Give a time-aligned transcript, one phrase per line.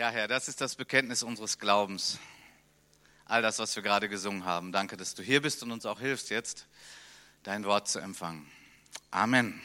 [0.00, 2.18] Ja, Herr, das ist das Bekenntnis unseres Glaubens.
[3.26, 4.72] All das, was wir gerade gesungen haben.
[4.72, 6.64] Danke, dass du hier bist und uns auch hilfst, jetzt
[7.42, 8.50] dein Wort zu empfangen.
[9.10, 9.60] Amen.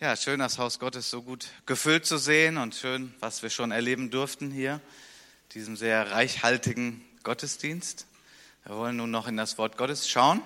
[0.00, 3.70] Ja, schön, das Haus Gottes so gut gefüllt zu sehen und schön, was wir schon
[3.70, 4.80] erleben durften hier,
[5.52, 8.08] diesem sehr reichhaltigen Gottesdienst.
[8.64, 10.42] Wir wollen nun noch in das Wort Gottes schauen.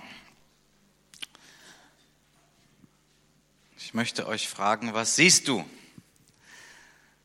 [3.91, 5.69] Ich möchte euch fragen, was siehst du?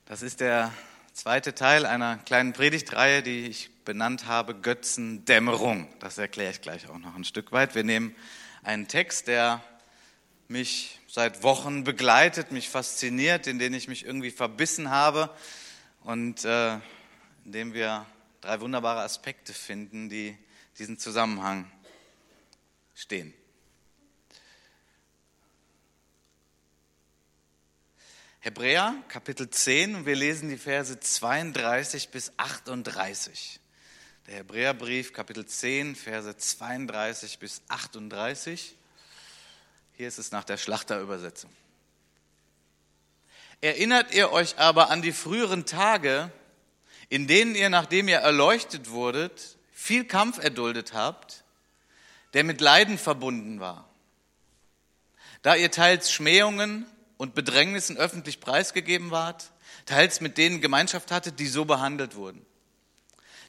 [0.06, 0.74] Das ist der
[1.14, 5.88] zweite Teil einer kleinen Predigtreihe, die ich benannt habe, Götzendämmerung.
[6.00, 7.76] Das erkläre ich gleich auch noch ein Stück weit.
[7.76, 8.16] Wir nehmen
[8.64, 9.64] einen Text, der
[10.48, 15.30] mich seit Wochen begleitet, mich fasziniert, in den ich mich irgendwie verbissen habe
[16.04, 16.78] und äh,
[17.44, 18.08] in dem wir
[18.42, 20.36] drei wunderbare Aspekte finden, die
[20.80, 21.72] diesen Zusammenhang
[22.96, 23.36] stehen.
[28.46, 33.60] Hebräer Kapitel 10 und wir lesen die Verse 32 bis 38.
[34.28, 38.76] Der Hebräerbrief Kapitel 10, Verse 32 bis 38.
[39.94, 41.50] Hier ist es nach der Schlachterübersetzung.
[43.62, 46.32] Erinnert ihr euch aber an die früheren Tage,
[47.10, 51.44] in denen ihr, nachdem ihr erleuchtet wurdet, viel Kampf erduldet habt,
[52.36, 53.90] der mit Leiden verbunden war.
[55.42, 56.86] Da ihr teils Schmähungen
[57.18, 59.52] und Bedrängnissen öffentlich preisgegeben wart,
[59.86, 62.46] teils mit denen Gemeinschaft hattet, die so behandelt wurden.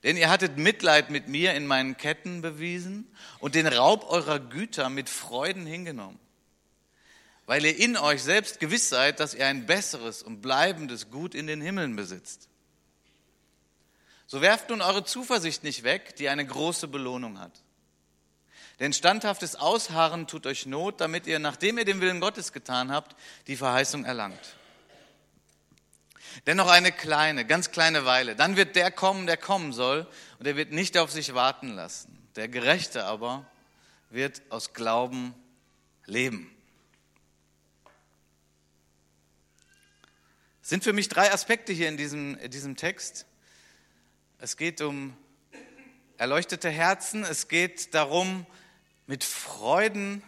[0.03, 4.89] Denn ihr hattet Mitleid mit mir in meinen Ketten bewiesen und den Raub eurer Güter
[4.89, 6.19] mit Freuden hingenommen
[7.47, 11.47] weil ihr in euch selbst gewiss seid, dass ihr ein besseres und bleibendes Gut in
[11.47, 12.49] den Himmeln besitzt.
[14.27, 17.63] So werft nun eure Zuversicht nicht weg, die eine große Belohnung hat.
[18.79, 23.17] Denn standhaftes Ausharren tut euch Not, damit ihr, nachdem ihr den Willen Gottes getan habt,
[23.47, 24.57] die Verheißung erlangt.
[26.47, 30.07] Denn noch eine kleine, ganz kleine Weile, dann wird der kommen, der kommen soll,
[30.39, 32.29] und er wird nicht auf sich warten lassen.
[32.37, 33.47] Der Gerechte aber
[34.11, 35.35] wird aus Glauben
[36.05, 36.57] leben.
[40.67, 43.25] sind für mich drei Aspekte hier in diesem, in diesem Text.
[44.41, 45.17] Es geht um
[46.17, 48.45] erleuchtete Herzen, es geht darum,
[49.07, 50.23] mit Freuden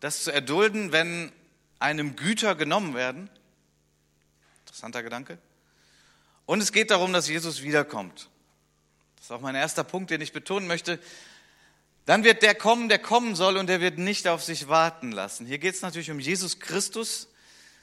[0.00, 1.32] das zu erdulden, wenn
[1.78, 3.30] einem Güter genommen werden.
[4.66, 5.38] Interessanter Gedanke.
[6.46, 8.28] Und es geht darum, dass Jesus wiederkommt.
[9.16, 10.98] Das ist auch mein erster Punkt, den ich betonen möchte.
[12.04, 15.46] Dann wird der kommen, der kommen soll, und der wird nicht auf sich warten lassen.
[15.46, 17.28] Hier geht es natürlich um Jesus Christus,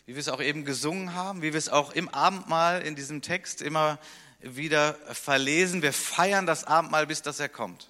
[0.05, 3.21] wie wir es auch eben gesungen haben, wie wir es auch im Abendmahl in diesem
[3.21, 3.97] Text immer
[4.41, 5.81] wieder verlesen.
[5.81, 7.89] Wir feiern das Abendmahl, bis dass er kommt.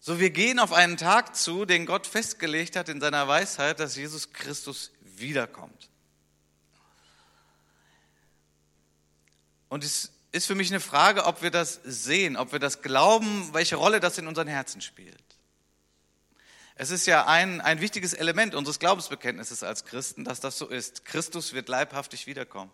[0.00, 3.96] So, wir gehen auf einen Tag zu, den Gott festgelegt hat in seiner Weisheit, dass
[3.96, 5.90] Jesus Christus wiederkommt.
[9.68, 13.52] Und es ist für mich eine Frage, ob wir das sehen, ob wir das glauben,
[13.52, 15.22] welche Rolle das in unseren Herzen spielt.
[16.74, 21.04] Es ist ja ein, ein wichtiges Element unseres Glaubensbekenntnisses als Christen, dass das so ist.
[21.04, 22.70] Christus wird leibhaftig wiederkommen.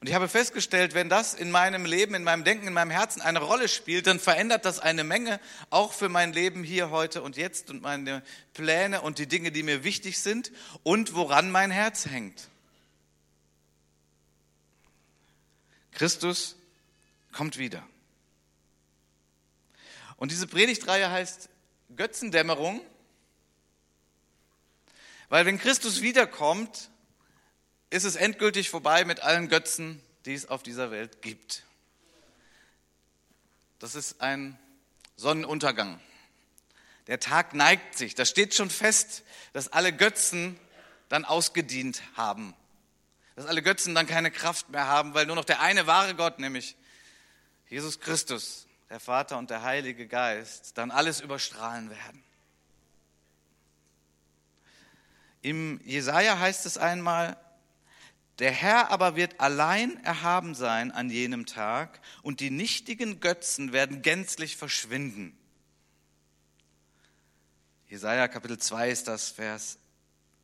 [0.00, 3.20] Und ich habe festgestellt, wenn das in meinem Leben, in meinem Denken, in meinem Herzen
[3.20, 7.36] eine Rolle spielt, dann verändert das eine Menge auch für mein Leben hier, heute und
[7.36, 8.22] jetzt und meine
[8.54, 12.48] Pläne und die Dinge, die mir wichtig sind und woran mein Herz hängt.
[15.92, 16.56] Christus
[17.32, 17.82] kommt wieder.
[20.16, 21.48] Und diese Predigtreihe heißt
[21.96, 22.80] Götzendämmerung
[25.30, 26.90] weil wenn Christus wiederkommt,
[27.90, 31.64] ist es endgültig vorbei mit allen Götzen, die es auf dieser Welt gibt.
[33.80, 34.58] Das ist ein
[35.16, 36.00] Sonnenuntergang.
[37.08, 38.14] Der Tag neigt sich.
[38.14, 40.58] Das steht schon fest, dass alle Götzen
[41.08, 42.54] dann ausgedient haben.
[43.34, 46.38] Dass alle Götzen dann keine Kraft mehr haben, weil nur noch der eine wahre Gott,
[46.38, 46.76] nämlich
[47.68, 52.22] Jesus Christus, der Vater und der Heilige Geist, dann alles überstrahlen werden.
[55.42, 57.36] Im Jesaja heißt es einmal,
[58.40, 64.02] der Herr aber wird allein erhaben sein an jenem Tag und die nichtigen Götzen werden
[64.02, 65.36] gänzlich verschwinden.
[67.86, 69.78] Jesaja Kapitel 2 ist das Vers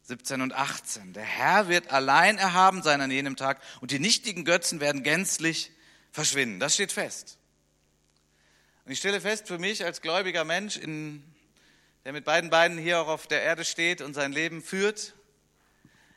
[0.02, 1.14] 17 und 18.
[1.14, 5.72] Der Herr wird allein erhaben sein an jenem Tag und die nichtigen Götzen werden gänzlich
[6.12, 6.60] verschwinden.
[6.60, 7.38] Das steht fest.
[8.84, 11.25] Und ich stelle fest für mich als gläubiger Mensch in
[12.04, 15.14] der mit beiden Beinen hier auch auf der Erde steht und sein Leben führt,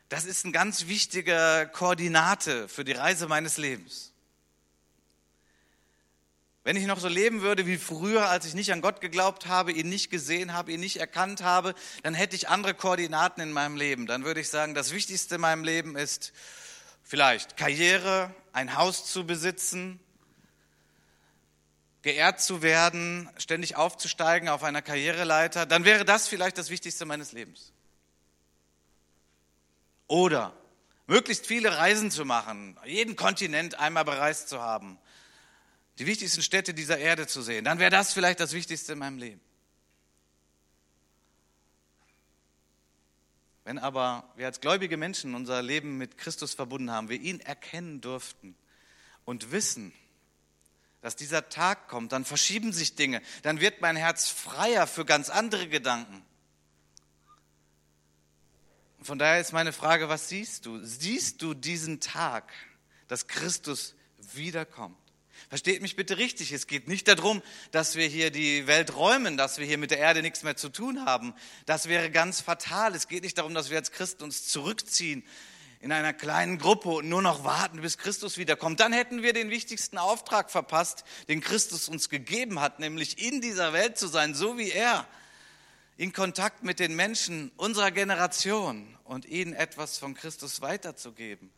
[0.10, 4.12] das ist ein ganz wichtiger Koordinate für die Reise meines Lebens.
[6.64, 9.72] Wenn ich noch so leben würde wie früher, als ich nicht an Gott geglaubt habe,
[9.72, 11.74] ihn nicht gesehen habe, ihn nicht erkannt habe,
[12.04, 14.08] dann hätte ich andere Koordinaten in meinem Leben.
[14.08, 16.34] Dann würde ich sagen, das Wichtigste in meinem Leben ist
[17.04, 20.00] vielleicht Karriere, ein Haus zu besitzen,
[22.02, 25.66] geehrt zu werden, ständig aufzusteigen auf einer Karriereleiter.
[25.66, 27.74] Dann wäre das vielleicht das Wichtigste meines Lebens.
[30.10, 30.54] Oder
[31.08, 35.00] möglichst viele Reisen zu machen, jeden Kontinent einmal bereist zu haben
[36.00, 39.18] die wichtigsten Städte dieser Erde zu sehen, dann wäre das vielleicht das Wichtigste in meinem
[39.18, 39.42] Leben.
[43.66, 48.00] Wenn aber wir als gläubige Menschen unser Leben mit Christus verbunden haben, wir ihn erkennen
[48.00, 48.56] durften
[49.26, 49.94] und wissen,
[51.02, 55.30] dass dieser Tag kommt, dann verschieben sich Dinge, dann wird mein Herz freier für ganz
[55.30, 56.26] andere Gedanken.
[59.01, 60.84] Von daher ist meine Frage, was siehst du?
[60.84, 62.51] Siehst du diesen Tag,
[63.07, 63.96] dass Christus
[64.34, 64.98] wiederkommt?
[65.48, 67.42] Versteht mich bitte richtig, es geht nicht darum,
[67.72, 70.69] dass wir hier die Welt räumen, dass wir hier mit der Erde nichts mehr zu
[70.69, 71.34] tun haben.
[71.66, 72.94] Das wäre ganz fatal.
[72.94, 75.24] Es geht nicht darum, dass wir als Christen uns zurückziehen
[75.80, 78.81] in einer kleinen Gruppe und nur noch warten, bis Christus wiederkommt.
[78.81, 83.72] Dann hätten wir den wichtigsten Auftrag verpasst, den Christus uns gegeben hat, nämlich in dieser
[83.72, 85.07] Welt zu sein, so wie er,
[86.00, 91.51] in Kontakt mit den Menschen unserer Generation und ihnen etwas von Christus weiterzugeben.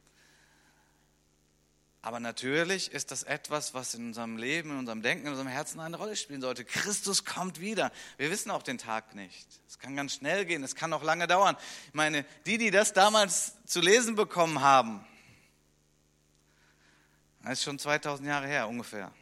[2.02, 5.80] Aber natürlich ist das etwas, was in unserem Leben, in unserem Denken, in unserem Herzen
[5.80, 6.66] eine Rolle spielen sollte.
[6.66, 7.92] Christus kommt wieder.
[8.18, 9.48] Wir wissen auch den Tag nicht.
[9.68, 11.56] Es kann ganz schnell gehen, es kann auch lange dauern.
[11.90, 15.06] Ich meine, die, die das damals zu lesen bekommen haben,
[17.44, 19.14] das ist schon 2000 Jahre her ungefähr.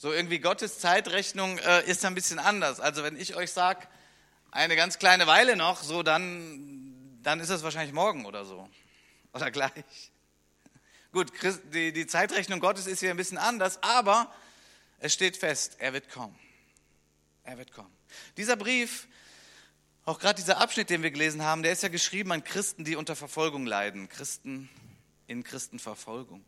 [0.00, 2.78] So irgendwie Gottes Zeitrechnung äh, ist ein bisschen anders.
[2.78, 3.88] Also wenn ich euch sage,
[4.52, 8.68] eine ganz kleine Weile noch, so dann, dann ist es wahrscheinlich morgen oder so.
[9.32, 9.72] Oder gleich.
[11.12, 11.32] Gut,
[11.74, 14.32] die, die Zeitrechnung Gottes ist hier ein bisschen anders, aber
[15.00, 16.38] es steht fest, er wird kommen.
[17.42, 17.92] Er wird kommen.
[18.36, 19.08] Dieser Brief,
[20.04, 22.94] auch gerade dieser Abschnitt, den wir gelesen haben, der ist ja geschrieben an Christen, die
[22.94, 24.08] unter Verfolgung leiden.
[24.08, 24.68] Christen
[25.26, 26.44] in Christenverfolgung.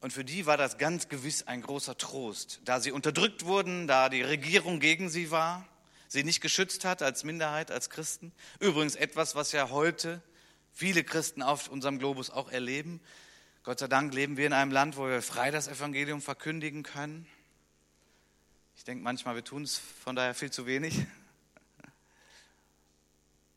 [0.00, 4.08] Und für die war das ganz gewiss ein großer Trost, da sie unterdrückt wurden, da
[4.08, 5.68] die Regierung gegen sie war,
[6.08, 8.32] sie nicht geschützt hat als Minderheit, als Christen.
[8.60, 10.22] Übrigens etwas, was ja heute
[10.72, 13.00] viele Christen auf unserem Globus auch erleben.
[13.62, 17.26] Gott sei Dank leben wir in einem Land, wo wir frei das Evangelium verkündigen können.
[18.74, 20.94] Ich denke manchmal, wir tun es von daher viel zu wenig.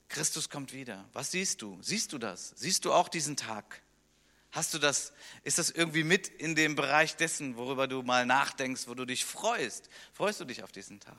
[0.09, 1.05] Christus kommt wieder.
[1.13, 1.79] Was siehst du?
[1.81, 2.53] Siehst du das?
[2.57, 3.81] Siehst du auch diesen Tag?
[4.53, 5.13] Hast du das,
[5.43, 9.25] ist das irgendwie mit in dem Bereich dessen, worüber du mal nachdenkst, wo du dich
[9.25, 9.89] freust?
[10.13, 11.17] Freust du dich auf diesen Tag?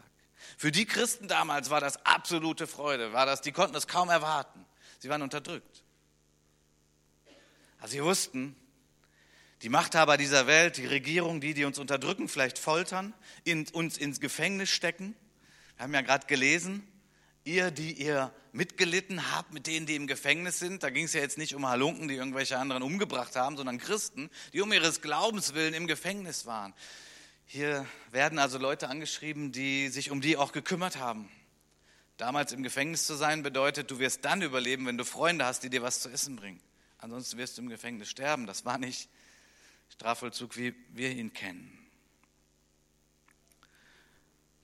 [0.56, 4.64] Für die Christen damals war das absolute Freude, war das, die konnten es kaum erwarten.
[5.00, 5.82] Sie waren unterdrückt.
[7.80, 8.54] Also sie wussten,
[9.62, 14.20] die Machthaber dieser Welt, die Regierung, die, die uns unterdrücken, vielleicht foltern, in, uns ins
[14.20, 15.16] Gefängnis stecken.
[15.76, 16.86] Wir haben ja gerade gelesen,
[17.44, 21.20] ihr, die ihr mitgelitten habt mit denen, die im Gefängnis sind, da ging es ja
[21.20, 25.54] jetzt nicht um Halunken, die irgendwelche anderen umgebracht haben, sondern Christen, die um ihres Glaubens
[25.54, 26.72] willen im Gefängnis waren.
[27.46, 31.28] Hier werden also Leute angeschrieben, die sich um die auch gekümmert haben.
[32.16, 35.70] Damals im Gefängnis zu sein bedeutet, du wirst dann überleben, wenn du Freunde hast, die
[35.70, 36.60] dir was zu essen bringen.
[36.98, 38.46] Ansonsten wirst du im Gefängnis sterben.
[38.46, 39.08] Das war nicht
[39.90, 41.76] Strafvollzug, wie wir ihn kennen.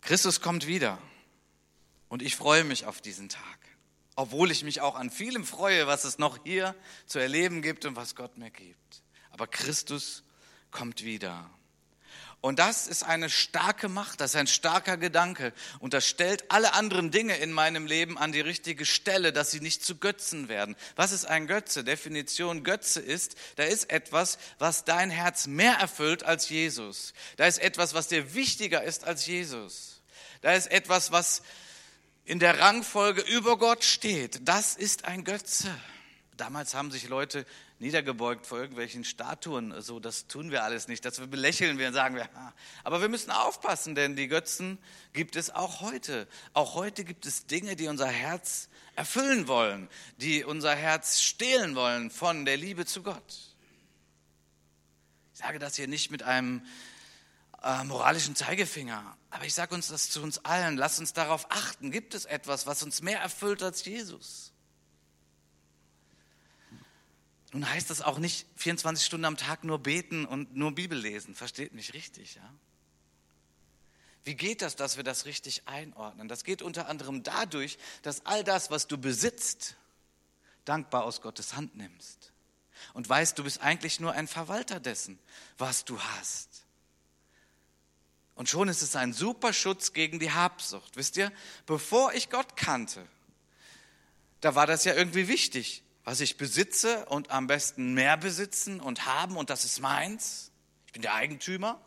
[0.01, 0.99] Christus kommt wieder
[2.11, 3.59] und ich freue mich auf diesen Tag,
[4.17, 6.75] obwohl ich mich auch an vielem freue, was es noch hier
[7.07, 9.03] zu erleben gibt und was Gott mir gibt.
[9.31, 10.25] Aber Christus
[10.73, 11.49] kommt wieder.
[12.41, 15.53] Und das ist eine starke Macht, das ist ein starker Gedanke.
[15.79, 19.61] Und das stellt alle anderen Dinge in meinem Leben an die richtige Stelle, dass sie
[19.61, 20.75] nicht zu Götzen werden.
[20.97, 21.85] Was ist ein Götze?
[21.85, 27.13] Definition Götze ist, da ist etwas, was dein Herz mehr erfüllt als Jesus.
[27.37, 30.01] Da ist etwas, was dir wichtiger ist als Jesus.
[30.41, 31.43] Da ist etwas, was
[32.25, 34.47] in der Rangfolge über Gott steht.
[34.49, 35.69] Das ist ein Götze.
[36.37, 37.45] Damals haben sich Leute
[37.81, 39.75] niedergebeugt vor irgendwelchen Statuen.
[39.83, 41.05] So, das tun wir alles nicht.
[41.05, 42.29] Das belächeln wir und sagen wir.
[42.85, 44.79] Aber wir müssen aufpassen, denn die Götzen
[45.13, 46.29] gibt es auch heute.
[46.53, 52.11] Auch heute gibt es Dinge, die unser Herz erfüllen wollen, die unser Herz stehlen wollen
[52.11, 53.55] von der Liebe zu Gott.
[55.33, 56.65] Ich sage das hier nicht mit einem
[57.63, 60.77] äh, moralischen Zeigefinger, aber ich sage uns das zu uns allen.
[60.77, 61.91] Lass uns darauf achten.
[61.91, 64.53] Gibt es etwas, was uns mehr erfüllt als Jesus?
[67.53, 71.35] Nun heißt das auch nicht 24 Stunden am Tag nur beten und nur Bibel lesen.
[71.35, 72.55] Versteht mich richtig, ja?
[74.25, 76.29] Wie geht das, dass wir das richtig einordnen?
[76.29, 79.77] Das geht unter anderem dadurch, dass all das, was du besitzt,
[80.65, 82.33] dankbar aus Gottes Hand nimmst.
[82.95, 85.19] und weißt, du bist eigentlich nur ein Verwalter dessen,
[85.59, 86.65] was du hast.
[88.41, 90.97] Und schon ist es ein super Schutz gegen die Habsucht.
[90.97, 91.31] Wisst ihr,
[91.67, 93.07] bevor ich Gott kannte,
[94.41, 99.05] da war das ja irgendwie wichtig, was ich besitze und am besten mehr besitzen und
[99.05, 100.53] haben und das ist meins.
[100.87, 101.79] Ich bin der Eigentümer.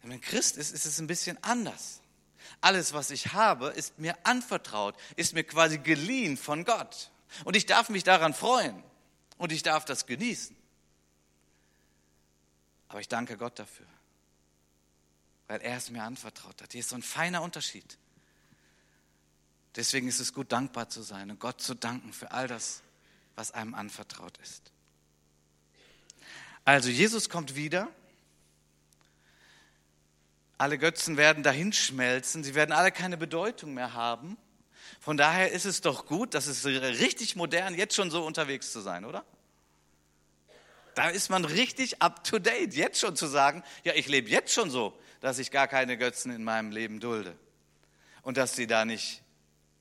[0.00, 2.00] Wenn man Christ ist, ist es ein bisschen anders.
[2.62, 7.10] Alles, was ich habe, ist mir anvertraut, ist mir quasi geliehen von Gott.
[7.44, 8.82] Und ich darf mich daran freuen
[9.36, 10.56] und ich darf das genießen.
[12.88, 13.86] Aber ich danke Gott dafür,
[15.48, 16.72] weil er es mir anvertraut hat.
[16.72, 17.98] Hier ist so ein feiner Unterschied.
[19.74, 22.82] Deswegen ist es gut, dankbar zu sein und Gott zu danken für all das,
[23.34, 24.72] was einem anvertraut ist.
[26.64, 27.88] Also Jesus kommt wieder.
[30.58, 32.44] Alle Götzen werden dahinschmelzen.
[32.44, 34.36] Sie werden alle keine Bedeutung mehr haben.
[35.00, 38.80] Von daher ist es doch gut, das ist richtig modern, jetzt schon so unterwegs zu
[38.80, 39.24] sein, oder?
[40.94, 44.52] Da ist man richtig up to date, jetzt schon zu sagen, ja, ich lebe jetzt
[44.52, 47.36] schon so, dass ich gar keine Götzen in meinem Leben dulde
[48.22, 49.22] und dass sie da nicht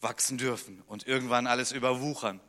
[0.02, 2.40] wachsen dürfen und irgendwann alles überwuchern.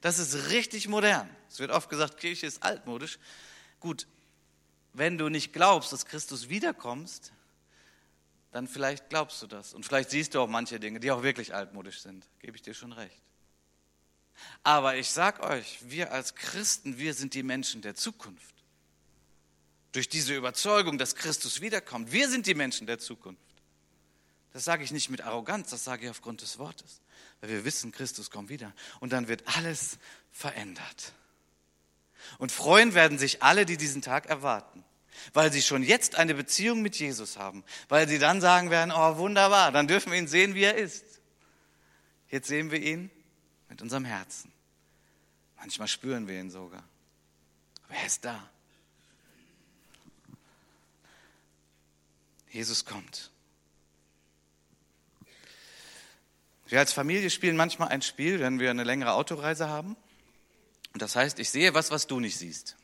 [0.00, 1.28] Das ist richtig modern.
[1.48, 3.18] Es wird oft gesagt, Kirche ist altmodisch.
[3.80, 4.06] Gut,
[4.92, 7.32] wenn du nicht glaubst, dass Christus wiederkommst,
[8.52, 9.74] dann vielleicht glaubst du das.
[9.74, 12.26] Und vielleicht siehst du auch manche Dinge, die auch wirklich altmodisch sind.
[12.40, 13.22] Gebe ich dir schon recht.
[14.62, 18.54] Aber ich sag euch, wir als Christen, wir sind die Menschen der Zukunft.
[19.92, 22.12] Durch diese Überzeugung, dass Christus wiederkommt.
[22.12, 23.42] Wir sind die Menschen der Zukunft.
[24.52, 27.00] Das sage ich nicht mit Arroganz, das sage ich aufgrund des Wortes.
[27.40, 28.72] Weil wir wissen, Christus kommt wieder.
[28.98, 29.98] Und dann wird alles
[30.30, 31.12] verändert.
[32.38, 34.84] Und freuen werden sich alle, die diesen Tag erwarten
[35.32, 39.16] weil sie schon jetzt eine Beziehung mit Jesus haben, weil sie dann sagen werden, oh
[39.16, 41.04] wunderbar, dann dürfen wir ihn sehen, wie er ist.
[42.28, 43.10] Jetzt sehen wir ihn
[43.68, 44.52] mit unserem Herzen.
[45.56, 46.84] Manchmal spüren wir ihn sogar.
[47.84, 48.50] Aber er ist da.
[52.50, 53.30] Jesus kommt.
[56.66, 59.96] Wir als Familie spielen manchmal ein Spiel, wenn wir eine längere Autoreise haben.
[60.92, 62.76] Und das heißt, ich sehe was, was du nicht siehst.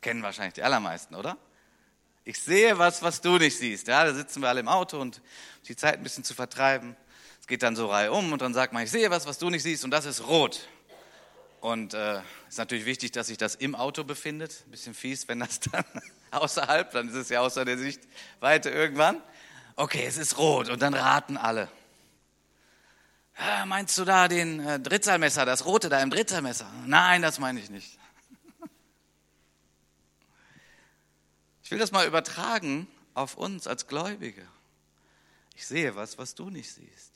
[0.00, 1.36] Kennen wahrscheinlich die allermeisten, oder?
[2.24, 3.88] Ich sehe was, was du nicht siehst.
[3.88, 5.22] Ja, da sitzen wir alle im Auto und
[5.66, 6.96] die Zeit ein bisschen zu vertreiben.
[7.40, 9.50] Es geht dann so Reihe um und dann sagt man, ich sehe was, was du
[9.50, 10.68] nicht siehst und das ist rot.
[11.60, 14.64] Und es äh, ist natürlich wichtig, dass sich das im Auto befindet.
[14.66, 15.84] Ein bisschen fies, wenn das dann
[16.40, 19.22] außerhalb, dann ist es ja außer der Sichtweite irgendwann.
[19.76, 21.68] Okay, es ist rot und dann raten alle.
[23.66, 26.70] Meinst du da den äh, das rote da im Drittsalmesser?
[26.86, 27.98] Nein, das meine ich nicht.
[31.62, 34.48] Ich will das mal übertragen auf uns als Gläubige.
[35.54, 37.12] Ich sehe was, was du nicht siehst.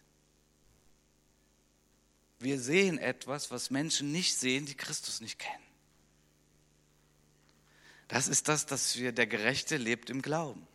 [2.39, 5.72] Wir sehen etwas, was Menschen nicht sehen, die Christus nicht kennen.
[8.13, 10.67] Das ist das, dass wir, der Gerechte lebt im Glauben.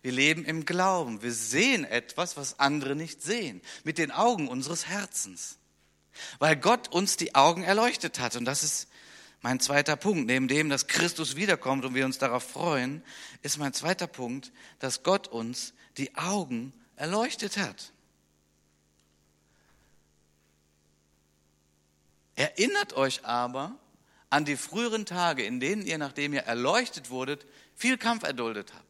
[0.00, 1.20] Wir leben im Glauben.
[1.20, 5.58] Wir sehen etwas, was andere nicht sehen, mit den Augen unseres Herzens.
[6.38, 8.36] Weil Gott uns die Augen erleuchtet hat.
[8.36, 8.88] Und das ist
[9.42, 13.04] mein zweiter Punkt, neben dem, dass Christus wiederkommt und wir uns darauf freuen,
[13.42, 17.92] ist mein zweiter Punkt, dass Gott uns die Augen erleuchtet hat.
[22.34, 23.78] Erinnert euch aber
[24.30, 28.86] an die früheren Tage, in denen ihr, nachdem ihr erleuchtet wurdet, viel Kampf erduldet habt.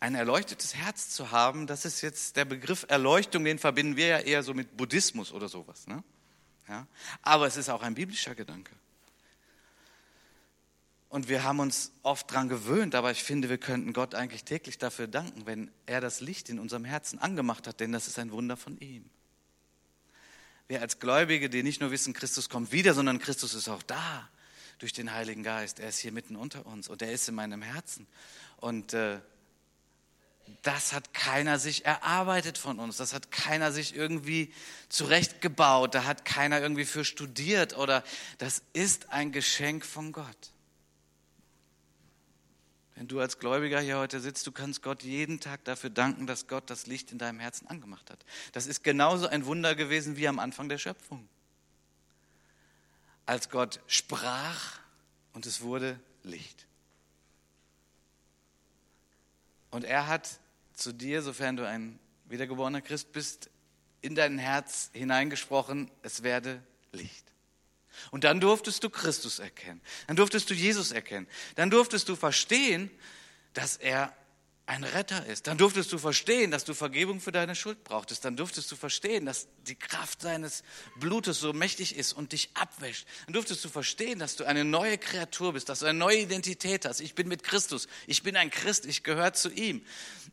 [0.00, 4.18] Ein erleuchtetes Herz zu haben, das ist jetzt der Begriff Erleuchtung, den verbinden wir ja
[4.18, 5.86] eher so mit Buddhismus oder sowas.
[5.86, 6.02] Ne?
[6.66, 6.86] Ja?
[7.20, 8.74] Aber es ist auch ein biblischer Gedanke.
[11.10, 14.78] Und wir haben uns oft daran gewöhnt, aber ich finde, wir könnten Gott eigentlich täglich
[14.78, 18.30] dafür danken, wenn er das Licht in unserem Herzen angemacht hat, denn das ist ein
[18.30, 19.10] Wunder von ihm.
[20.70, 24.28] Wir als Gläubige, die nicht nur wissen, Christus kommt wieder, sondern Christus ist auch da
[24.78, 25.80] durch den Heiligen Geist.
[25.80, 28.06] Er ist hier mitten unter uns und er ist in meinem Herzen.
[28.58, 29.18] Und äh,
[30.62, 34.54] das hat keiner sich erarbeitet von uns, das hat keiner sich irgendwie
[34.88, 38.04] zurechtgebaut, da hat keiner irgendwie für studiert oder
[38.38, 40.49] das ist ein Geschenk von Gott.
[43.00, 46.48] Wenn du als Gläubiger hier heute sitzt, du kannst Gott jeden Tag dafür danken, dass
[46.48, 48.26] Gott das Licht in deinem Herzen angemacht hat.
[48.52, 51.26] Das ist genauso ein Wunder gewesen wie am Anfang der Schöpfung.
[53.24, 54.80] Als Gott sprach
[55.32, 56.66] und es wurde Licht.
[59.70, 60.38] Und er hat
[60.74, 63.48] zu dir, sofern du ein wiedergeborener Christ bist,
[64.02, 67.24] in dein Herz hineingesprochen, es werde Licht.
[68.10, 69.80] Und dann durftest du Christus erkennen.
[70.06, 71.26] Dann durftest du Jesus erkennen.
[71.54, 72.90] Dann durftest du verstehen,
[73.52, 74.14] dass er
[74.70, 75.48] ein Retter ist.
[75.48, 78.24] Dann durftest du verstehen, dass du Vergebung für deine Schuld brauchtest.
[78.24, 80.62] Dann durftest du verstehen, dass die Kraft seines
[80.94, 83.04] Blutes so mächtig ist und dich abwäscht.
[83.26, 86.84] Dann durftest du verstehen, dass du eine neue Kreatur bist, dass du eine neue Identität
[86.84, 87.00] hast.
[87.00, 87.88] Ich bin mit Christus.
[88.06, 88.86] Ich bin ein Christ.
[88.86, 89.84] Ich gehöre zu ihm.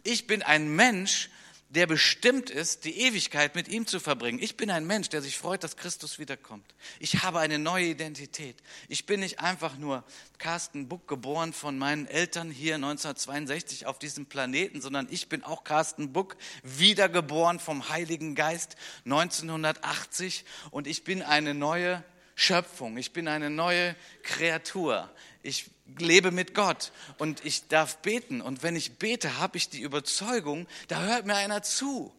[0.03, 4.39] Ich bin ein Mensch, der bestimmt ist, die Ewigkeit mit ihm zu verbringen.
[4.41, 6.65] Ich bin ein Mensch, der sich freut, dass Christus wiederkommt.
[6.99, 8.55] Ich habe eine neue Identität.
[8.87, 10.05] Ich bin nicht einfach nur
[10.37, 15.65] Carsten Buck, geboren von meinen Eltern hier 1962 auf diesem Planeten, sondern ich bin auch
[15.65, 22.03] Carsten Buck, wiedergeboren vom Heiligen Geist 1980 und ich bin eine neue
[22.39, 22.97] Schöpfung.
[22.97, 25.09] Ich bin eine neue Kreatur.
[25.41, 28.41] Ich lebe mit Gott und ich darf beten.
[28.41, 32.13] Und wenn ich bete, habe ich die Überzeugung, da hört mir einer zu.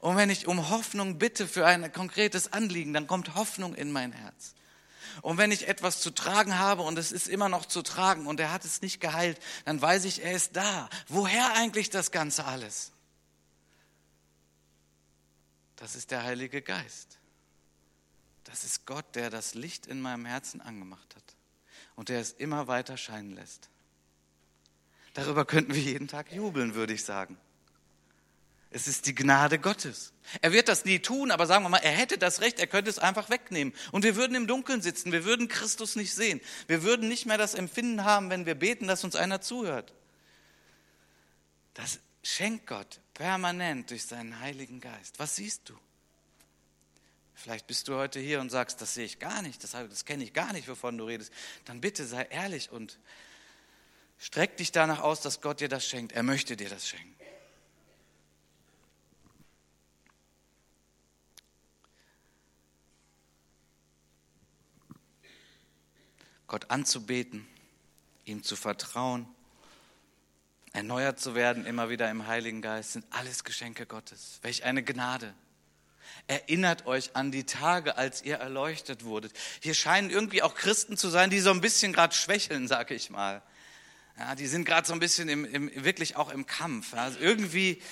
[0.00, 4.12] Und wenn ich um Hoffnung bitte für ein konkretes Anliegen, dann kommt Hoffnung in mein
[4.12, 4.54] Herz.
[5.22, 8.40] Und wenn ich etwas zu tragen habe und es ist immer noch zu tragen und
[8.40, 10.90] er hat es nicht geheilt, dann weiß ich, er ist da.
[11.08, 12.92] Woher eigentlich das Ganze alles?
[15.76, 17.18] Das ist der Heilige Geist.
[18.44, 21.36] Das ist Gott, der das Licht in meinem Herzen angemacht hat
[21.96, 23.70] und der es immer weiter scheinen lässt.
[25.14, 27.38] Darüber könnten wir jeden Tag jubeln, würde ich sagen.
[28.70, 30.12] Es ist die Gnade Gottes.
[30.42, 32.90] Er wird das nie tun, aber sagen wir mal, er hätte das Recht, er könnte
[32.90, 33.72] es einfach wegnehmen.
[33.92, 36.40] Und wir würden im Dunkeln sitzen, wir würden Christus nicht sehen.
[36.66, 39.94] Wir würden nicht mehr das Empfinden haben, wenn wir beten, dass uns einer zuhört.
[41.74, 45.20] Das schenkt Gott permanent durch seinen Heiligen Geist.
[45.20, 45.78] Was siehst du?
[47.34, 50.24] Vielleicht bist du heute hier und sagst, das sehe ich gar nicht, das, das kenne
[50.24, 51.32] ich gar nicht, wovon du redest.
[51.64, 52.98] Dann bitte sei ehrlich und
[54.18, 56.12] streck dich danach aus, dass Gott dir das schenkt.
[56.12, 57.14] Er möchte dir das schenken.
[66.46, 67.48] Gott anzubeten,
[68.24, 69.26] ihm zu vertrauen,
[70.72, 74.38] erneuert zu werden, immer wieder im Heiligen Geist, sind alles Geschenke Gottes.
[74.42, 75.34] Welch eine Gnade.
[76.26, 79.32] Erinnert euch an die Tage, als ihr erleuchtet wurdet.
[79.62, 83.10] Hier scheinen irgendwie auch Christen zu sein, die so ein bisschen gerade schwächeln, sag ich
[83.10, 83.42] mal.
[84.18, 86.94] Ja, die sind gerade so ein bisschen im, im, wirklich auch im Kampf.
[86.94, 87.82] Also irgendwie,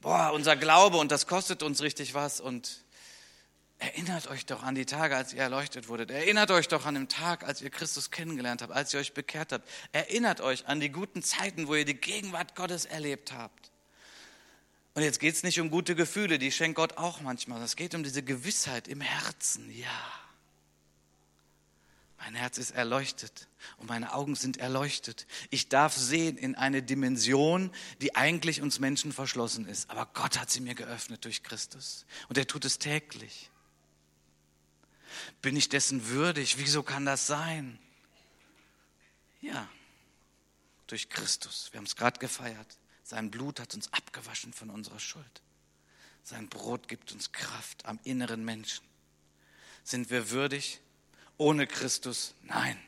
[0.00, 2.40] boah, unser Glaube und das kostet uns richtig was.
[2.40, 2.84] Und
[3.78, 6.10] erinnert euch doch an die Tage, als ihr erleuchtet wurdet.
[6.10, 9.52] Erinnert euch doch an den Tag, als ihr Christus kennengelernt habt, als ihr euch bekehrt
[9.52, 9.68] habt.
[9.92, 13.72] Erinnert euch an die guten Zeiten, wo ihr die Gegenwart Gottes erlebt habt.
[14.98, 17.62] Und jetzt geht es nicht um gute Gefühle, die schenkt Gott auch manchmal.
[17.62, 19.70] Es geht um diese Gewissheit im Herzen.
[19.70, 19.86] Ja,
[22.18, 25.28] mein Herz ist erleuchtet und meine Augen sind erleuchtet.
[25.50, 27.70] Ich darf sehen in eine Dimension,
[28.02, 29.88] die eigentlich uns Menschen verschlossen ist.
[29.88, 32.04] Aber Gott hat sie mir geöffnet durch Christus.
[32.28, 33.52] Und er tut es täglich.
[35.42, 36.58] Bin ich dessen würdig?
[36.58, 37.78] Wieso kann das sein?
[39.42, 39.68] Ja,
[40.88, 41.68] durch Christus.
[41.70, 42.78] Wir haben es gerade gefeiert.
[43.08, 45.40] Sein Blut hat uns abgewaschen von unserer Schuld.
[46.22, 48.84] Sein Brot gibt uns Kraft am inneren Menschen.
[49.82, 50.82] Sind wir würdig?
[51.38, 52.34] Ohne Christus?
[52.42, 52.78] Nein.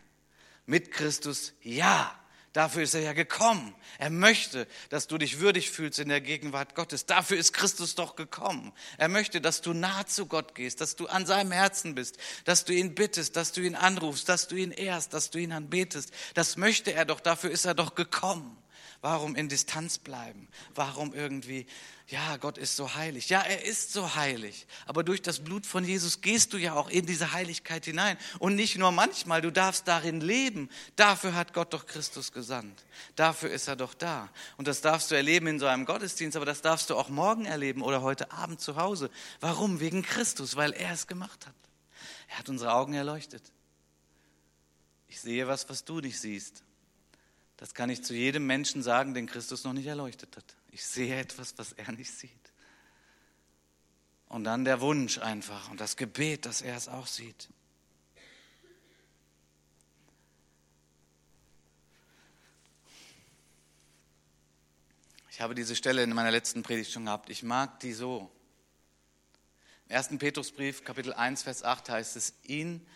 [0.66, 1.54] Mit Christus?
[1.62, 2.14] Ja.
[2.52, 3.74] Dafür ist er ja gekommen.
[3.96, 7.06] Er möchte, dass du dich würdig fühlst in der Gegenwart Gottes.
[7.06, 8.74] Dafür ist Christus doch gekommen.
[8.98, 12.66] Er möchte, dass du nah zu Gott gehst, dass du an seinem Herzen bist, dass
[12.66, 16.12] du ihn bittest, dass du ihn anrufst, dass du ihn ehrst, dass du ihn anbetest.
[16.34, 17.20] Das möchte er doch.
[17.20, 18.58] Dafür ist er doch gekommen.
[19.02, 20.46] Warum in Distanz bleiben?
[20.74, 21.66] Warum irgendwie,
[22.08, 23.30] ja, Gott ist so heilig.
[23.30, 24.66] Ja, er ist so heilig.
[24.84, 28.18] Aber durch das Blut von Jesus gehst du ja auch in diese Heiligkeit hinein.
[28.40, 30.68] Und nicht nur manchmal, du darfst darin leben.
[30.96, 32.84] Dafür hat Gott doch Christus gesandt.
[33.16, 34.28] Dafür ist er doch da.
[34.58, 37.46] Und das darfst du erleben in so einem Gottesdienst, aber das darfst du auch morgen
[37.46, 39.10] erleben oder heute Abend zu Hause.
[39.40, 39.80] Warum?
[39.80, 41.54] Wegen Christus, weil er es gemacht hat.
[42.28, 43.42] Er hat unsere Augen erleuchtet.
[45.08, 46.64] Ich sehe was, was du nicht siehst.
[47.60, 50.56] Das kann ich zu jedem Menschen sagen, den Christus noch nicht erleuchtet hat.
[50.70, 52.30] Ich sehe etwas, was er nicht sieht.
[54.28, 57.50] Und dann der Wunsch einfach und das Gebet, dass er es auch sieht.
[65.30, 67.28] Ich habe diese Stelle in meiner letzten Predigt schon gehabt.
[67.28, 68.30] Ich mag die so.
[69.90, 70.16] Im 1.
[70.18, 72.86] Petrusbrief, Kapitel 1, Vers 8 heißt es, ihn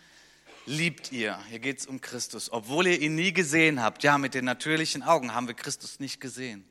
[0.65, 1.39] liebt ihr.
[1.49, 2.51] Hier geht es um Christus.
[2.51, 6.19] Obwohl ihr ihn nie gesehen habt, ja, mit den natürlichen Augen haben wir Christus nicht
[6.19, 6.65] gesehen.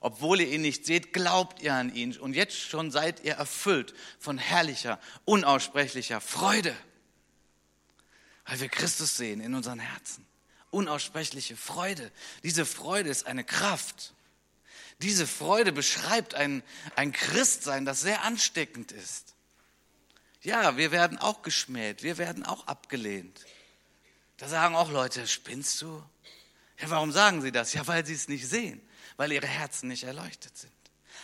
[0.00, 2.16] Obwohl ihr ihn nicht seht, glaubt ihr an ihn.
[2.16, 6.74] Und jetzt schon seid ihr erfüllt von herrlicher, unaussprechlicher Freude.
[8.46, 10.26] Weil wir Christus sehen in unseren Herzen.
[10.70, 12.10] Unaussprechliche Freude.
[12.44, 14.14] Diese Freude ist eine Kraft.
[15.02, 16.62] Diese Freude beschreibt ein,
[16.94, 19.34] ein Christsein, das sehr ansteckend ist.
[20.42, 23.44] Ja, wir werden auch geschmäht, wir werden auch abgelehnt.
[24.38, 26.02] Da sagen auch Leute, spinnst du?
[26.80, 27.74] Ja, warum sagen sie das?
[27.74, 28.80] Ja, weil sie es nicht sehen,
[29.18, 30.72] weil ihre Herzen nicht erleuchtet sind.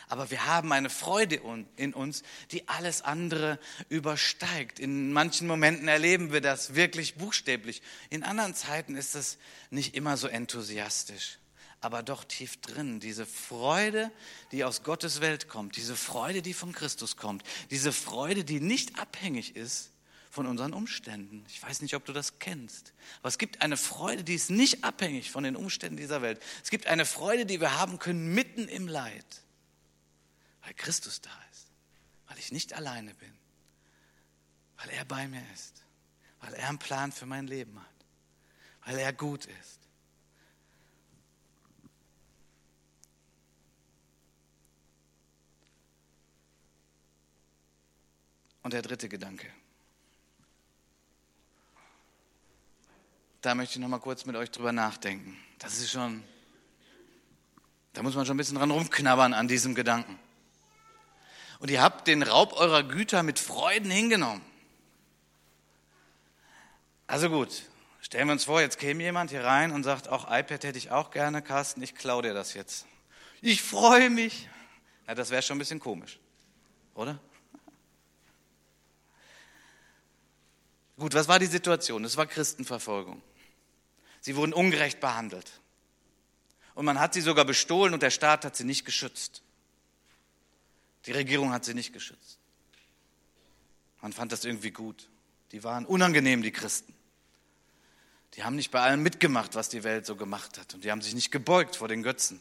[0.08, 1.40] Aber wir haben eine Freude
[1.76, 4.78] in uns, die alles andere übersteigt.
[4.78, 7.82] In manchen Momenten erleben wir das wirklich buchstäblich.
[8.10, 9.38] In anderen Zeiten ist es
[9.70, 11.38] nicht immer so enthusiastisch,
[11.80, 13.00] aber doch tief drin.
[13.00, 14.10] Diese Freude,
[14.52, 18.98] die aus Gottes Welt kommt, diese Freude, die von Christus kommt, diese Freude, die nicht
[18.98, 19.92] abhängig ist
[20.30, 21.44] von unseren Umständen.
[21.48, 24.84] Ich weiß nicht, ob du das kennst, aber es gibt eine Freude, die ist nicht
[24.84, 26.40] abhängig von den Umständen dieser Welt.
[26.62, 29.24] Es gibt eine Freude, die wir haben können mitten im Leid
[30.66, 31.68] weil Christus da ist,
[32.26, 33.32] weil ich nicht alleine bin,
[34.78, 35.84] weil er bei mir ist,
[36.40, 37.94] weil er einen Plan für mein Leben hat,
[38.84, 39.75] weil er gut ist.
[48.66, 49.46] Und der dritte Gedanke.
[53.40, 55.38] Da möchte ich noch mal kurz mit euch drüber nachdenken.
[55.60, 56.24] Das ist schon,
[57.92, 60.18] da muss man schon ein bisschen dran rumknabbern an diesem Gedanken
[61.60, 64.42] und ihr habt den Raub eurer Güter mit Freuden hingenommen.
[67.06, 67.62] Also gut,
[68.00, 70.90] stellen wir uns vor, jetzt käme jemand hier rein und sagt, auch iPad hätte ich
[70.90, 72.84] auch gerne, Carsten, ich klaue dir das jetzt.
[73.42, 74.48] Ich freue mich.
[75.06, 76.18] Na, das wäre schon ein bisschen komisch,
[76.96, 77.20] oder?
[80.98, 82.04] Gut, was war die Situation?
[82.04, 83.22] Es war Christenverfolgung.
[84.20, 85.60] Sie wurden ungerecht behandelt.
[86.74, 89.42] Und man hat sie sogar bestohlen und der Staat hat sie nicht geschützt.
[91.06, 92.38] Die Regierung hat sie nicht geschützt.
[94.02, 95.08] Man fand das irgendwie gut.
[95.52, 96.94] Die waren unangenehm, die Christen.
[98.34, 100.74] Die haben nicht bei allem mitgemacht, was die Welt so gemacht hat.
[100.74, 102.40] Und die haben sich nicht gebeugt vor den Götzen.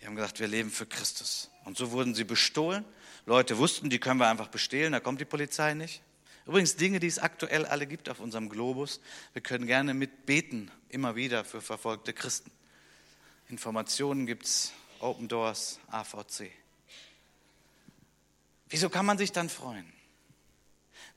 [0.00, 1.50] Die haben gesagt, wir leben für Christus.
[1.64, 2.84] Und so wurden sie bestohlen.
[3.26, 6.02] Leute wussten, die können wir einfach bestehlen, da kommt die Polizei nicht.
[6.48, 9.00] Übrigens Dinge, die es aktuell alle gibt auf unserem Globus.
[9.34, 12.50] Wir können gerne mitbeten, immer wieder für verfolgte Christen.
[13.50, 16.50] Informationen gibt es, Open Doors, AVC.
[18.70, 19.92] Wieso kann man sich dann freuen?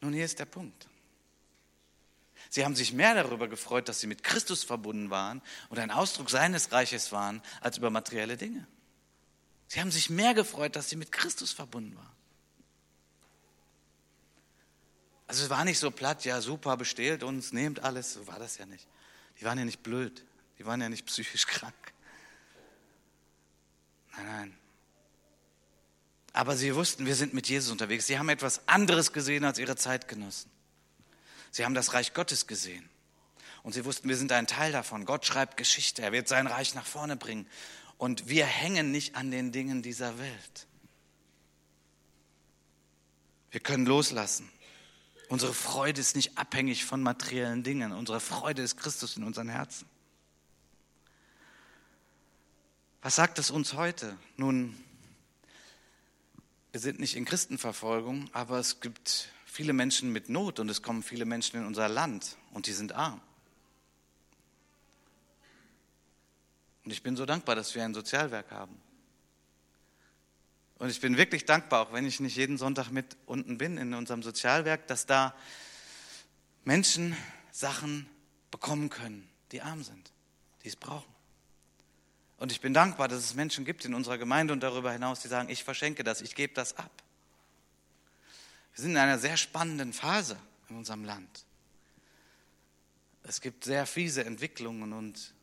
[0.02, 0.90] Nun, hier ist der Punkt.
[2.50, 6.30] Sie haben sich mehr darüber gefreut, dass sie mit Christus verbunden waren und ein Ausdruck
[6.30, 8.68] seines Reiches waren, als über materielle Dinge.
[9.68, 12.21] Sie haben sich mehr gefreut, dass sie mit Christus verbunden waren.
[15.32, 18.58] Also es war nicht so platt, ja super, bestehlt uns, nehmt alles, so war das
[18.58, 18.86] ja nicht.
[19.40, 20.26] Die waren ja nicht blöd,
[20.60, 21.74] die waren ja nicht psychisch krank.
[24.12, 24.58] Nein, nein.
[26.34, 28.08] Aber sie wussten, wir sind mit Jesus unterwegs.
[28.08, 30.52] Sie haben etwas anderes gesehen als ihre Zeitgenossen.
[31.50, 32.90] Sie haben das Reich Gottes gesehen.
[33.64, 35.06] Und sie wussten, wir sind ein Teil davon.
[35.06, 36.02] Gott schreibt Geschichte.
[36.02, 37.48] Er wird sein Reich nach vorne bringen.
[37.98, 40.68] Und wir hängen nicht an den Dingen dieser Welt.
[43.50, 44.52] Wir können loslassen.
[45.32, 47.94] Unsere Freude ist nicht abhängig von materiellen Dingen.
[47.94, 49.88] Unsere Freude ist Christus in unseren Herzen.
[53.02, 54.18] Was sagt es uns heute?
[54.36, 54.76] Nun,
[56.74, 61.02] wir sind nicht in Christenverfolgung, aber es gibt viele Menschen mit Not und es kommen
[61.02, 63.22] viele Menschen in unser Land und die sind arm.
[66.84, 68.76] Und ich bin so dankbar, dass wir ein Sozialwerk haben.
[70.82, 73.94] Und ich bin wirklich dankbar, auch wenn ich nicht jeden Sonntag mit unten bin in
[73.94, 75.36] unserem Sozialwerk, dass da
[76.64, 77.16] Menschen
[77.52, 78.10] Sachen
[78.50, 80.12] bekommen können, die arm sind,
[80.64, 81.14] die es brauchen.
[82.38, 85.28] Und ich bin dankbar, dass es Menschen gibt in unserer Gemeinde und darüber hinaus, die
[85.28, 87.04] sagen, ich verschenke das, ich gebe das ab.
[88.74, 90.36] Wir sind in einer sehr spannenden Phase
[90.68, 91.46] in unserem Land.
[93.22, 95.36] Es gibt sehr fiese Entwicklungen und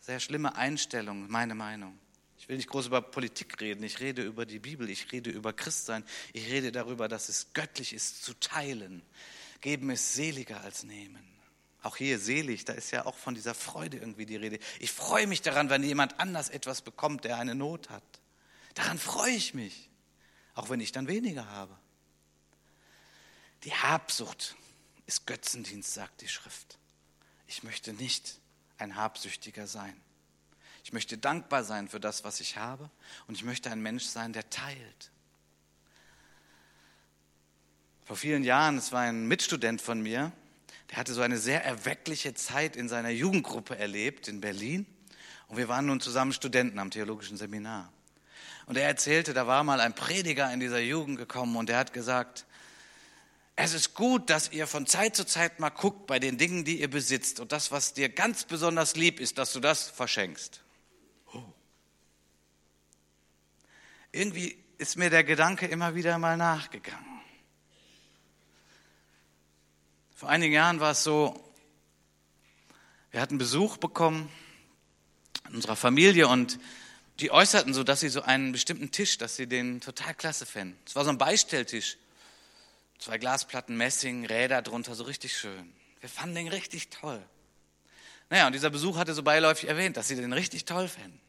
[0.00, 1.96] sehr schlimme Einstellungen, meine Meinung.
[2.44, 5.54] Ich will nicht groß über Politik reden, ich rede über die Bibel, ich rede über
[5.54, 6.04] Christsein,
[6.34, 9.00] ich rede darüber, dass es göttlich ist zu teilen.
[9.62, 11.26] Geben ist seliger als nehmen.
[11.82, 14.58] Auch hier selig, da ist ja auch von dieser Freude irgendwie die Rede.
[14.78, 18.02] Ich freue mich daran, wenn jemand anders etwas bekommt, der eine Not hat.
[18.74, 19.88] Daran freue ich mich,
[20.52, 21.74] auch wenn ich dann weniger habe.
[23.62, 24.54] Die Habsucht
[25.06, 26.78] ist Götzendienst, sagt die Schrift.
[27.46, 28.38] Ich möchte nicht
[28.76, 29.98] ein Habsüchtiger sein.
[30.84, 32.90] Ich möchte dankbar sein für das, was ich habe
[33.26, 35.10] und ich möchte ein Mensch sein, der teilt.
[38.04, 40.30] Vor vielen Jahren, es war ein Mitstudent von mir,
[40.90, 44.84] der hatte so eine sehr erweckliche Zeit in seiner Jugendgruppe erlebt in Berlin.
[45.48, 47.90] Und wir waren nun zusammen Studenten am theologischen Seminar.
[48.66, 51.94] Und er erzählte, da war mal ein Prediger in dieser Jugend gekommen und der hat
[51.94, 52.44] gesagt,
[53.56, 56.80] es ist gut, dass ihr von Zeit zu Zeit mal guckt bei den Dingen, die
[56.80, 57.40] ihr besitzt.
[57.40, 60.63] Und das, was dir ganz besonders lieb ist, dass du das verschenkst.
[64.14, 67.20] Irgendwie ist mir der Gedanke immer wieder mal nachgegangen.
[70.14, 71.52] Vor einigen Jahren war es so,
[73.10, 74.30] wir hatten Besuch bekommen
[75.48, 76.60] in unserer Familie und
[77.18, 80.78] die äußerten so, dass sie so einen bestimmten Tisch, dass sie den total klasse fänden.
[80.86, 81.96] Es war so ein Beistelltisch.
[83.00, 85.74] Zwei Glasplatten, Messing, Räder drunter, so richtig schön.
[85.98, 87.20] Wir fanden den richtig toll.
[88.30, 91.20] Naja, und dieser Besuch hatte so beiläufig erwähnt, dass sie den richtig toll fänden.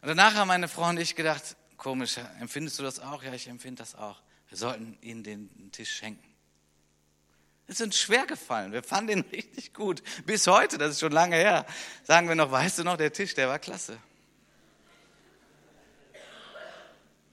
[0.00, 3.24] Und danach haben meine Frau und ich gedacht, komisch, empfindest du das auch?
[3.24, 4.22] Ja, ich empfinde das auch.
[4.48, 6.32] Wir sollten ihnen den Tisch schenken.
[7.66, 8.70] Es ist uns schwer gefallen.
[8.70, 10.00] Wir fanden ihn richtig gut.
[10.24, 11.66] Bis heute, das ist schon lange her,
[12.04, 13.98] sagen wir noch, weißt du noch, der Tisch, der war klasse.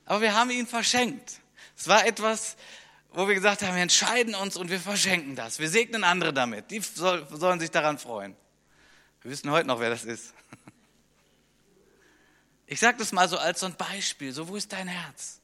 [0.06, 1.42] Aber wir haben ihn verschenkt.
[1.78, 2.58] Es war etwas,
[3.12, 5.60] wo wir gesagt haben, wir entscheiden uns und wir verschenken das.
[5.60, 6.72] Wir segnen andere damit.
[6.72, 8.36] Die soll, sollen sich daran freuen.
[9.22, 10.34] Wir wissen heute noch, wer das ist.
[12.72, 14.32] Ich sage das mal so als so ein Beispiel.
[14.32, 15.40] So, wo ist dein Herz?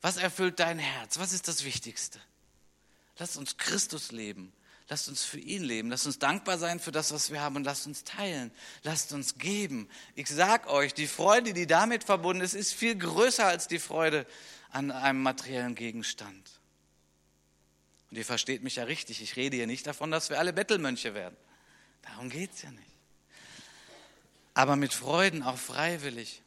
[0.00, 1.18] Was erfüllt dein Herz?
[1.18, 2.18] Was ist das Wichtigste?
[3.18, 4.54] Lass uns Christus leben.
[4.88, 5.90] Lasst uns für ihn leben.
[5.90, 8.50] Lasst uns dankbar sein für das, was wir haben und lasst uns teilen.
[8.82, 9.90] Lasst uns geben.
[10.14, 14.26] Ich sag euch, die Freude, die damit verbunden ist, ist viel größer als die Freude
[14.70, 16.50] an einem materiellen Gegenstand.
[18.10, 19.20] Und ihr versteht mich ja richtig.
[19.20, 21.36] Ich rede hier nicht davon, dass wir alle Bettelmönche werden.
[22.00, 22.95] Darum geht es ja nicht.
[24.56, 26.40] Aber mit Freuden auch freiwillig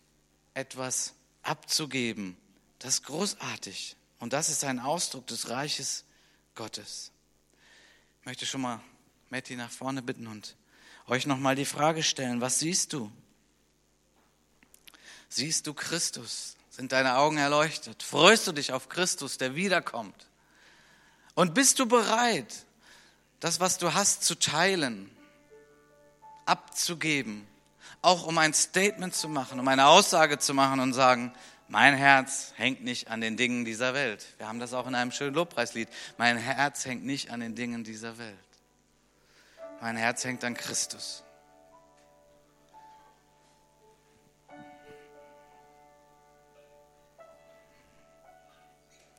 [0.55, 2.35] etwas abzugeben,
[2.79, 3.95] das ist großartig.
[4.17, 6.05] Und das ist ein Ausdruck des Reiches
[6.55, 7.11] Gottes.
[8.19, 8.81] Ich möchte schon mal
[9.29, 10.55] Matti nach vorne bitten und
[11.05, 13.11] euch nochmal die Frage stellen, was siehst du?
[15.29, 16.55] Siehst du Christus?
[16.71, 18.01] Sind deine Augen erleuchtet?
[18.01, 20.25] Freust du dich auf Christus, der wiederkommt?
[21.35, 22.65] Und bist du bereit,
[23.39, 25.15] das, was du hast, zu teilen,
[26.47, 27.47] abzugeben,
[28.01, 31.33] auch um ein Statement zu machen, um eine Aussage zu machen und sagen,
[31.67, 34.25] mein Herz hängt nicht an den Dingen dieser Welt.
[34.37, 35.87] Wir haben das auch in einem schönen Lobpreislied.
[36.17, 38.35] Mein Herz hängt nicht an den Dingen dieser Welt.
[39.81, 41.23] Mein Herz hängt an Christus.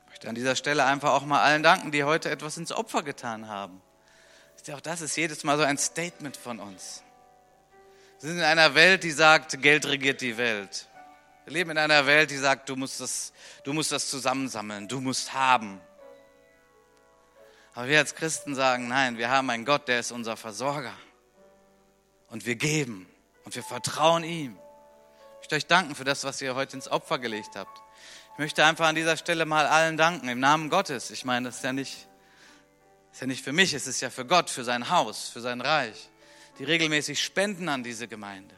[0.03, 3.01] Ich möchte an dieser Stelle einfach auch mal allen danken, die heute etwas ins Opfer
[3.01, 3.81] getan haben.
[4.73, 7.01] Auch das ist jedes Mal so ein Statement von uns.
[8.21, 10.87] Wir sind in einer Welt, die sagt, Geld regiert die Welt.
[11.45, 15.01] Wir leben in einer Welt, die sagt, du musst das, du musst das zusammensammeln, du
[15.01, 15.81] musst haben.
[17.73, 20.93] Aber wir als Christen sagen, nein, wir haben einen Gott, der ist unser Versorger.
[22.27, 23.09] Und wir geben
[23.43, 24.55] und wir vertrauen ihm.
[25.33, 27.81] Ich möchte euch danken für das, was ihr heute ins Opfer gelegt habt.
[28.33, 31.09] Ich möchte einfach an dieser Stelle mal allen danken, im Namen Gottes.
[31.09, 32.07] Ich meine, das ist ja nicht,
[33.11, 35.59] ist ja nicht für mich, es ist ja für Gott, für sein Haus, für sein
[35.59, 36.10] Reich,
[36.59, 38.55] die regelmäßig spenden an diese Gemeinde.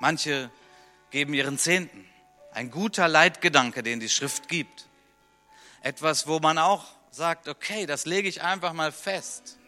[0.00, 0.50] Manche
[1.10, 2.08] geben ihren Zehnten.
[2.52, 4.86] Ein guter Leitgedanke, den die Schrift gibt.
[5.82, 9.58] Etwas, wo man auch sagt, okay, das lege ich einfach mal fest.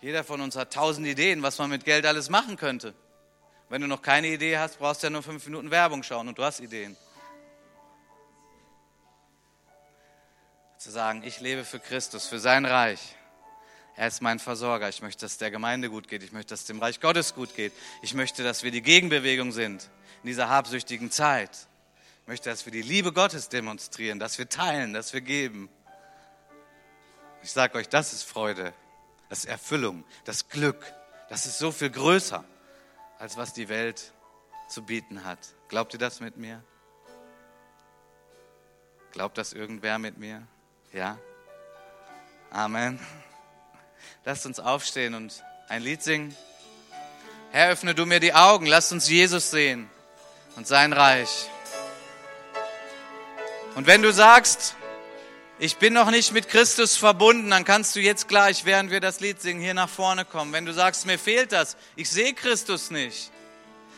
[0.00, 2.94] Jeder von uns hat tausend Ideen, was man mit Geld alles machen könnte.
[3.68, 6.38] Wenn du noch keine Idee hast, brauchst du ja nur fünf Minuten Werbung schauen und
[6.38, 6.96] du hast Ideen.
[10.78, 13.17] Zu sagen, ich lebe für Christus, für sein Reich.
[13.98, 14.88] Er ist mein Versorger.
[14.88, 16.22] Ich möchte, dass der Gemeinde gut geht.
[16.22, 17.72] Ich möchte, dass dem Reich Gottes gut geht.
[18.00, 19.90] Ich möchte, dass wir die Gegenbewegung sind
[20.22, 21.50] in dieser habsüchtigen Zeit.
[22.22, 25.68] Ich möchte, dass wir die Liebe Gottes demonstrieren, dass wir teilen, dass wir geben.
[27.42, 28.72] Ich sage euch, das ist Freude,
[29.30, 30.94] das ist Erfüllung, das Glück.
[31.28, 32.44] Das ist so viel größer,
[33.18, 34.12] als was die Welt
[34.68, 35.40] zu bieten hat.
[35.66, 36.62] Glaubt ihr das mit mir?
[39.10, 40.46] Glaubt das irgendwer mit mir?
[40.92, 41.18] Ja?
[42.50, 43.00] Amen.
[44.24, 46.36] Lasst uns aufstehen und ein Lied singen.
[47.50, 49.88] Herr, öffne du mir die Augen, lass uns Jesus sehen
[50.56, 51.48] und sein Reich.
[53.74, 54.74] Und wenn du sagst,
[55.60, 59.20] ich bin noch nicht mit Christus verbunden, dann kannst du jetzt gleich, während wir das
[59.20, 60.52] Lied singen, hier nach vorne kommen.
[60.52, 63.30] Wenn du sagst, mir fehlt das, ich sehe Christus nicht,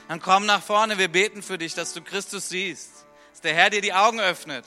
[0.09, 2.91] dann komm nach vorne, wir beten für dich, dass du Christus siehst,
[3.33, 4.65] dass der Herr dir die Augen öffnet.